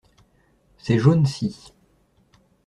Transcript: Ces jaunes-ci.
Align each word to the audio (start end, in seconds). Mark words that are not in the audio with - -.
Ces 0.79 0.97
jaunes-ci. 0.97 1.75